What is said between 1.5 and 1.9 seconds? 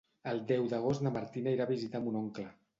irà a